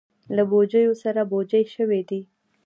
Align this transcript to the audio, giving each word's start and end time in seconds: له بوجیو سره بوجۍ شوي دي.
له 0.35 0.43
بوجیو 0.49 0.93
سره 1.03 1.21
بوجۍ 1.31 1.63
شوي 1.75 2.01
دي. 2.09 2.21